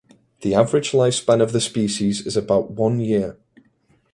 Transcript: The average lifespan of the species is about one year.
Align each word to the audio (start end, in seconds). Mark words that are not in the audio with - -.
The 0.39 0.55
average 0.55 0.93
lifespan 0.93 1.43
of 1.43 1.51
the 1.51 1.61
species 1.61 2.25
is 2.25 2.35
about 2.35 2.71
one 2.71 2.99
year. 2.99 3.37